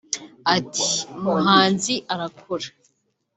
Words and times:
Ati 0.55 0.87
“Umuhanzi 1.17 1.93
arakura 2.13 2.67